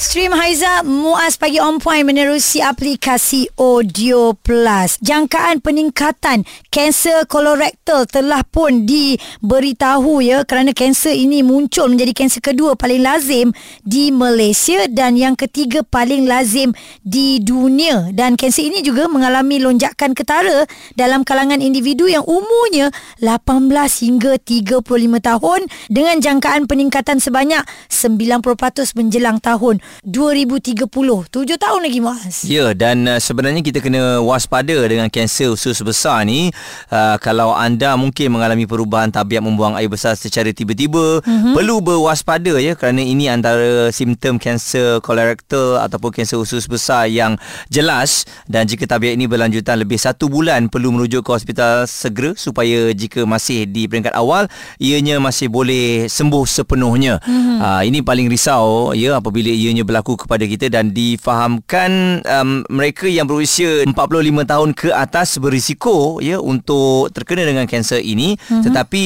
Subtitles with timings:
[0.00, 4.96] Stream Haiza Muaz pagi on point menerusi aplikasi Audio Plus.
[5.04, 12.80] Jangkaan peningkatan kanser kolorektal telah pun diberitahu ya kerana kanser ini muncul menjadi kanser kedua
[12.80, 13.52] paling lazim
[13.84, 16.72] di Malaysia dan yang ketiga paling lazim
[17.04, 20.64] di dunia dan kanser ini juga mengalami lonjakan ketara
[20.96, 22.88] dalam kalangan individu yang umurnya
[23.20, 23.68] 18
[24.00, 24.80] hingga 35
[25.20, 25.60] tahun
[25.92, 30.88] dengan jangkaan peningkatan sebanyak 90% menjelang tahun 2030.
[31.30, 32.46] Tujuh tahun lagi Mas.
[32.46, 36.50] Ya dan uh, sebenarnya kita kena waspada dengan kanser usus besar ni.
[36.88, 41.54] Uh, kalau anda mungkin mengalami perubahan tabiat membuang air besar secara tiba-tiba, mm-hmm.
[41.54, 47.36] perlu berwaspada ya kerana ini antara simptom kanser kolorektal ataupun kanser usus besar yang
[47.68, 52.90] jelas dan jika tabiat ini berlanjutan lebih satu bulan perlu merujuk ke hospital segera supaya
[52.96, 54.48] jika masih di peringkat awal
[54.80, 57.20] ianya masih boleh sembuh sepenuhnya.
[57.20, 57.58] Mm-hmm.
[57.60, 63.26] Uh, ini paling risau ya apabila ianya berlaku kepada kita dan difahamkan um, mereka yang
[63.26, 63.94] berusia 45
[64.46, 68.62] tahun ke atas berisiko ya untuk terkena dengan kanser ini mm-hmm.
[68.66, 69.04] tetapi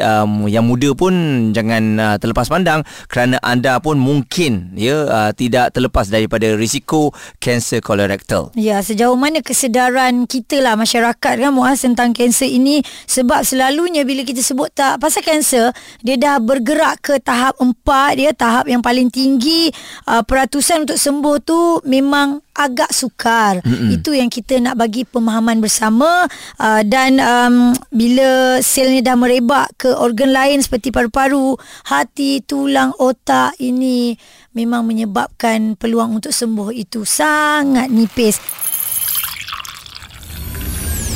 [0.00, 1.12] um, yang muda pun
[1.52, 7.82] jangan uh, terlepas pandang kerana anda pun mungkin ya uh, tidak terlepas daripada risiko kanser
[7.82, 8.52] kolorektal.
[8.54, 14.22] Ya sejauh mana kesedaran kita lah masyarakat kan muas tentang kanser ini sebab selalunya bila
[14.22, 19.08] kita sebut tak pasal kanser dia dah bergerak ke tahap empat dia tahap yang paling
[19.08, 19.70] tinggi
[20.06, 23.64] uh, peratusan untuk sembuh tu memang agak sukar.
[23.64, 23.90] Mm-hmm.
[23.96, 26.28] Itu yang kita nak bagi pemahaman bersama
[26.60, 31.56] uh, dan um, bila sel ni dah merebak ke organ lain seperti paru-paru,
[31.88, 34.14] hati, tulang, otak ini
[34.52, 38.36] memang menyebabkan peluang untuk sembuh itu sangat nipis.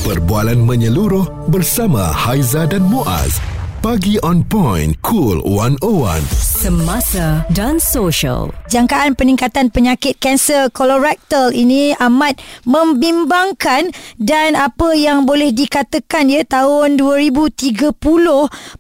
[0.07, 3.43] Perbualan menyeluruh bersama Haiza dan Muaz.
[3.87, 6.23] Pagi on point, cool 101.
[6.35, 7.06] Semasa
[7.49, 8.53] dan social.
[8.69, 12.39] Jangkaan peningkatan penyakit kanser kolorektal ini amat
[12.69, 13.89] membimbangkan
[14.21, 17.95] dan apa yang boleh dikatakan ya tahun 2030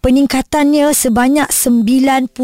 [0.04, 2.36] peningkatannya sebanyak 90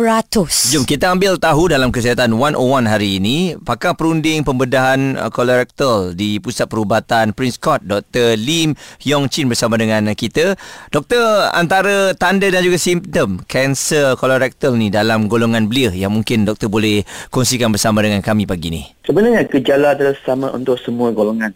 [0.00, 0.72] beratus.
[0.72, 6.40] Jom kita ambil tahu dalam kesihatan 101 hari ini pakar perunding pembedahan uh, kolorektal di
[6.40, 8.40] Pusat Perubatan Prince Court Dr.
[8.40, 8.72] Lim
[9.04, 10.56] Hyong Chin bersama dengan kita.
[10.88, 16.70] Doktor, antara tanda dan juga simptom kanser kolorektal ni dalam golongan belia yang mungkin doktor
[16.70, 18.82] boleh kongsikan bersama dengan kami pagi ni.
[19.04, 21.52] Sebenarnya gejala adalah sama untuk semua golongan.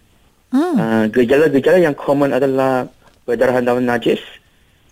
[0.51, 0.77] Hmm.
[0.77, 2.91] Uh, gejala-gejala yang common adalah
[3.25, 4.21] perdarahan daun najis,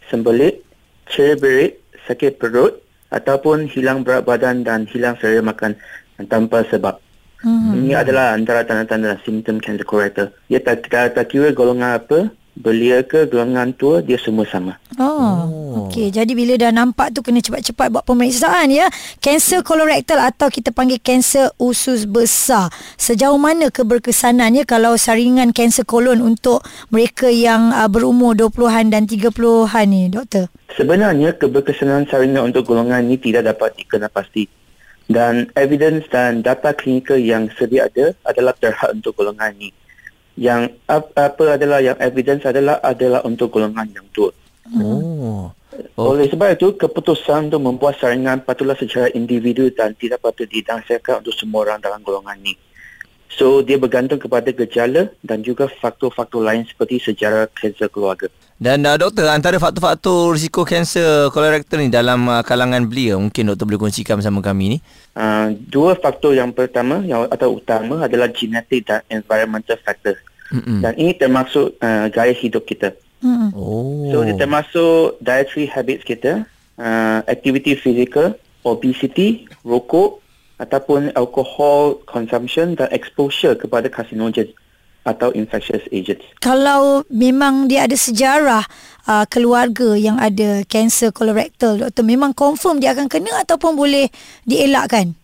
[0.08, 0.64] sembelit,
[1.10, 5.76] cerit, sakit perut, ataupun hilang berat badan dan hilang selera makan
[6.26, 6.96] tanpa sebab.
[7.42, 7.72] Mm-hmm.
[7.74, 10.30] Ini adalah antara tanda-tanda simptom kanser kolorektal.
[10.46, 14.76] Ia tak, tak, tak kira golongan apa, belia ke golongan tua, dia semua sama.
[15.00, 15.88] Oh, oh.
[15.88, 16.12] okey.
[16.12, 18.92] Jadi bila dah nampak tu kena cepat-cepat buat pemeriksaan ya.
[19.24, 22.68] Kanser kolorektal atau kita panggil kanser usus besar.
[23.00, 26.60] Sejauh mana keberkesanannya kalau saringan kanser kolon untuk
[26.92, 30.52] mereka yang uh, berumur 20-an dan 30-an ni, doktor?
[30.76, 34.44] Sebenarnya keberkesanan saringan untuk golongan ini tidak dapat dikenal pasti.
[35.08, 39.81] Dan evidence dan data klinikal yang sedia ada adalah terhad untuk golongan ini.
[40.36, 44.32] Yang apa adalah yang evidence adalah adalah untuk golongan yang tua.
[44.80, 45.52] Oh.
[45.52, 45.52] oh.
[45.96, 51.36] Oleh sebab itu, keputusan untuk membuat saringan patutlah secara individu dan tidak patut didangsiakan untuk
[51.36, 52.56] semua orang dalam golongan ini.
[53.32, 58.28] So dia bergantung kepada gejala dan juga faktor-faktor lain seperti sejarah kanser keluarga.
[58.62, 63.66] Dan uh, doktor antara faktor-faktor risiko kanser kolorektal ni dalam uh, kalangan belia mungkin doktor
[63.66, 64.78] boleh kongsikan bersama kami ni.
[65.18, 70.14] Uh, dua faktor yang pertama yang atau utama adalah genetik dan environmental factor.
[70.54, 70.78] Mm-hmm.
[70.78, 72.94] Dan ini termasuk uh, gaya hidup kita.
[73.18, 73.50] Mm-hmm.
[73.58, 74.14] Oh.
[74.14, 76.46] So dia termasuk dietary habits kita,
[76.78, 80.21] uh, activity physical, obesity, rokok,
[80.60, 84.50] ataupun alcohol consumption dan exposure kepada carcinogen
[85.02, 86.22] atau infectious agents.
[86.38, 88.62] Kalau memang dia ada sejarah
[89.10, 94.06] uh, keluarga yang ada kanser kolorektal, doktor memang confirm dia akan kena ataupun boleh
[94.46, 95.14] dielakkan?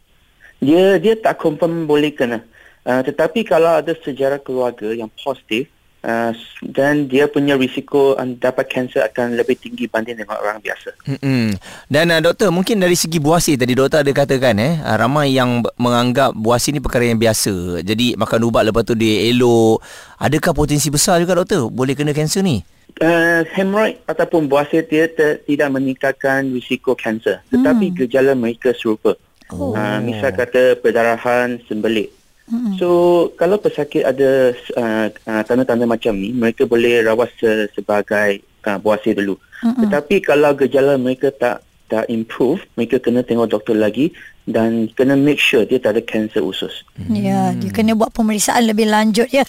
[0.59, 2.43] Dia dia tak confirm boleh kena.
[2.83, 5.71] Uh, tetapi kalau ada sejarah keluarga yang positif,
[6.09, 6.33] Uh,
[6.65, 10.97] dan dia punya risiko dapat kanser akan lebih tinggi banding dengan orang biasa.
[11.05, 11.53] Hmm.
[11.85, 15.61] Dan uh, doktor, mungkin dari segi buasi tadi doktor ada katakan eh uh, ramai yang
[15.77, 17.85] menganggap buasi ni perkara yang biasa.
[17.85, 19.85] Jadi makan ubat lepas tu dia elok.
[20.17, 22.65] Adakah potensi besar juga doktor boleh kena kanser ni?
[23.05, 27.45] Uh, hemorrhoid ataupun buasi dia ter- tidak meningkatkan risiko kanser.
[27.53, 27.97] Tetapi hmm.
[28.01, 29.13] gejala mereka serupa.
[29.53, 29.77] Oh.
[29.77, 32.17] Uh, misal kata perdarahan sembelit
[32.49, 32.75] Hmm.
[32.81, 32.89] So
[33.37, 39.15] kalau pesakit ada uh, uh, tanda-tanda macam ni, mereka boleh rawat se- sebagai uh, buasir
[39.15, 39.37] dulu.
[39.61, 39.85] Hmm.
[39.85, 44.13] Tetapi kalau gejala mereka tak tak improve, mereka kena tengok doktor lagi
[44.45, 46.85] dan kena make sure dia tak ada kanser usus.
[47.09, 49.45] Ya, dia kena buat pemeriksaan lebih lanjut ya.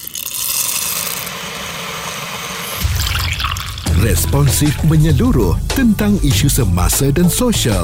[3.99, 7.83] Responsif menyeluruh tentang isu semasa dan sosial.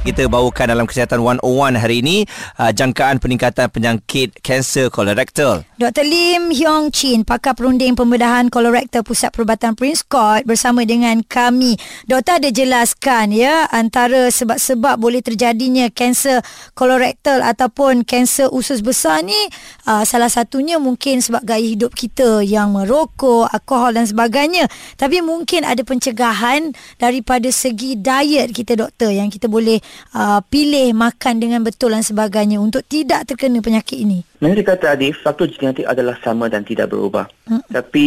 [0.00, 2.24] Kita bawakan dalam Kesihatan 101 hari ini
[2.56, 5.60] uh, jangkaan peningkatan penyakit kanser kolorektal.
[5.76, 6.08] Dr.
[6.08, 11.76] Lim Hyong Chin, pakar perunding pembedahan kolorektal Pusat Perubatan Prince Court bersama dengan kami.
[12.08, 16.40] Doktor ada jelaskan ya antara sebab-sebab boleh terjadinya kanser
[16.72, 19.36] kolorektal ataupun kanser usus besar ni
[19.84, 24.64] uh, salah satunya mungkin sebab gaya hidup kita yang merokok, alkohol dan sebagainya.
[24.96, 31.40] Tapi mungkin ada pencegahan daripada segi diet kita doktor yang kita boleh uh, pilih makan
[31.40, 34.26] dengan betul dan sebagainya untuk tidak terkena penyakit ini?
[34.40, 37.28] Macam kata tadi, faktor genetik adalah sama dan tidak berubah.
[37.44, 37.60] Hmm.
[37.68, 38.06] Tapi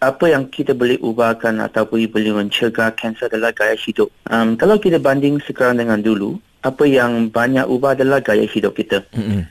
[0.00, 4.08] apa yang kita boleh ubahkan ataupun boleh mencegah kanser adalah gaya hidup.
[4.32, 9.04] Um, kalau kita banding sekarang dengan dulu, apa yang banyak ubah adalah gaya hidup kita.
[9.12, 9.44] Hmm.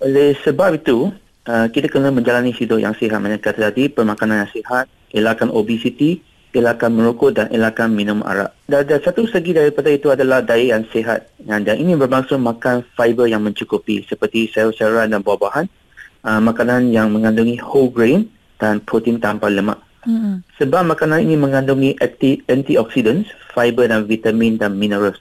[0.00, 1.10] Oleh sebab itu,
[1.48, 3.18] uh, kita kena menjalani hidup yang sihat.
[3.18, 6.22] Macam kata tadi, pemakanan yang sihat, elakkan obesiti,
[6.54, 8.54] elakkan merokok dan elakkan minum arak.
[8.70, 11.26] Dan, dan satu segi daripada itu adalah daya yang sihat.
[11.42, 15.66] Dan, dan ini bermaksud makan fiber yang mencukupi seperti sayur-sayuran dan buah-buahan,
[16.24, 18.30] uh, makanan yang mengandungi whole grain
[18.62, 19.82] dan protein tanpa lemak.
[20.04, 20.34] Mm-hmm.
[20.60, 25.18] Sebab makanan ini mengandungi anti antioxidants, fiber dan vitamin dan minerals.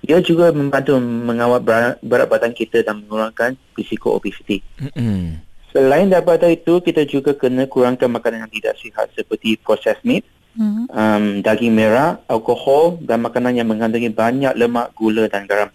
[0.00, 4.64] Dia juga membantu mengawal berat, berat badan kita dan mengurangkan risiko obesiti.
[4.80, 5.48] Mm-hmm.
[5.70, 10.26] Selain daripada itu, kita juga kena kurangkan makanan yang tidak sihat seperti processed meat,
[10.58, 15.70] um, daging merah, alkohol dan makanan yang mengandungi banyak lemak, gula dan garam.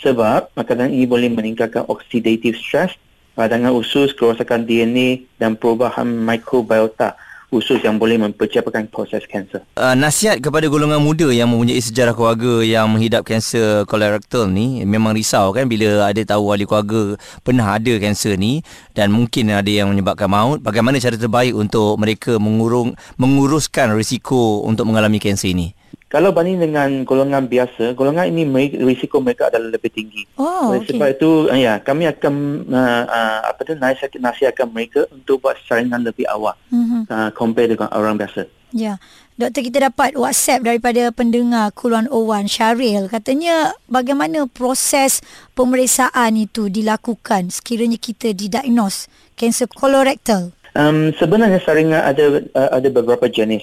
[0.00, 2.96] Sebab makanan ini boleh meningkatkan oxidative stress,
[3.36, 7.16] radangan usus, kerosakan DNA dan perubahan mikrobiota
[7.50, 9.66] usus yang boleh mempercepatkan proses kanser.
[9.74, 15.14] Uh, nasihat kepada golongan muda yang mempunyai sejarah keluarga yang menghidap kanser kolorektal ni memang
[15.14, 18.62] risau kan bila ada tahu ahli keluarga pernah ada kanser ni
[18.94, 20.58] dan mungkin ada yang menyebabkan maut.
[20.62, 25.79] Bagaimana cara terbaik untuk mereka mengurung menguruskan risiko untuk mengalami kanser ini?
[26.10, 28.42] Kalau banding dengan golongan biasa, golongan ini
[28.82, 30.26] risiko mereka adalah lebih tinggi.
[30.34, 30.90] Oh, okay.
[30.90, 36.02] Sebab itu, ya, kami akan uh, uh, apa tu nasihat, nasihatkan mereka untuk buat saringan
[36.02, 37.06] lebih awal mm-hmm.
[37.06, 38.42] uh, compare dengan orang biasa.
[38.74, 38.98] Ya,
[39.38, 43.06] doktor kita dapat WhatsApp daripada pendengar Kuluan Owan Syaril.
[43.06, 45.22] Katanya bagaimana proses
[45.54, 49.06] pemeriksaan itu dilakukan sekiranya kita didiagnose
[49.38, 50.50] kanser kolorektal?
[50.74, 53.62] Um, sebenarnya saringan ada uh, ada beberapa jenis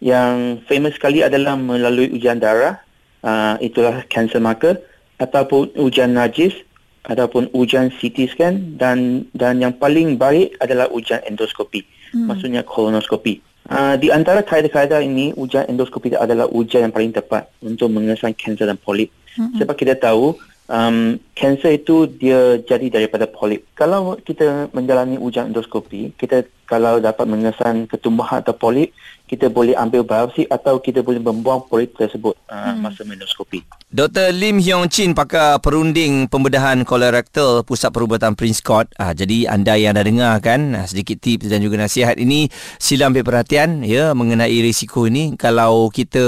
[0.00, 2.80] yang famous sekali adalah melalui ujian darah
[3.24, 4.76] uh, itulah cancer marker
[5.16, 6.52] ataupun ujian najis
[7.06, 12.28] ataupun ujian CT scan dan dan yang paling baik adalah ujian endoskopi hmm.
[12.28, 13.40] maksudnya kolonoskopi
[13.70, 18.68] uh, di antara kaedah-kaedah ini ujian endoskopi adalah ujian yang paling tepat untuk mengesan kanser
[18.68, 19.08] dan polip
[19.38, 19.56] hmm.
[19.56, 20.34] sebab kita tahu
[20.68, 27.24] um, kanser itu dia jadi daripada polip kalau kita menjalani ujian endoskopi kita kalau dapat
[27.30, 28.90] mengesan ketumbuhan atau polip
[29.26, 32.78] kita boleh ambil biopsi atau kita boleh membuang polip tersebut uh, hmm.
[32.78, 33.66] masa endoskopi.
[33.90, 34.30] Dr.
[34.30, 38.86] Lim Hyong Chin pakar perunding pembedahan kolorektal Pusat Perubatan Prince Court.
[38.98, 42.46] Ah, jadi anda yang dah dengar kan ah, sedikit tips dan juga nasihat ini
[42.78, 45.34] sila ambil perhatian ya mengenai risiko ini.
[45.34, 46.22] Kalau kita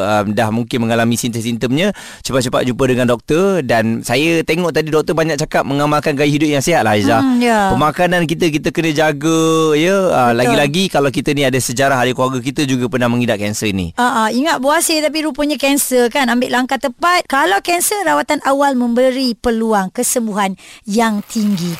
[0.00, 1.92] um, dah mungkin mengalami simptom-simptomnya
[2.24, 6.64] cepat-cepat jumpa dengan doktor dan saya tengok tadi doktor banyak cakap mengamalkan gaya hidup yang
[6.64, 7.20] sihat lah Aizah.
[7.20, 7.68] Hmm, yeah.
[7.76, 9.40] Pemakanan kita kita kena jaga
[9.78, 10.10] ya.
[10.10, 13.94] Ah, lagi-lagi kalau kita ni ada sejarah ahli keluarga kita juga pernah mengidap kanser ni.
[13.94, 17.22] Ah, ah, ingat buasir tapi rupanya kanser kan ambil langkah tepat.
[17.30, 21.78] Kalau kanser, rawatan awal memberi peluang kesembuhan yang tinggi.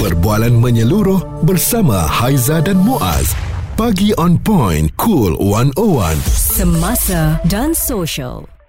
[0.00, 3.36] Perbualan menyeluruh bersama Haiza dan Muaz.
[3.76, 6.20] Pagi on point, cool 101.
[6.28, 8.59] Semasa dan social.